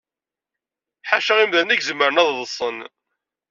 [1.09, 2.77] Ḥala imdanen i zemren ad ḍṣen.